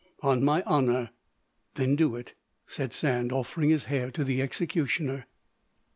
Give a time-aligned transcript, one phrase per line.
[0.23, 1.11] "On my honour."
[1.75, 2.33] "Then do it,"
[2.65, 5.27] said Sand, offering his hair to the executioner.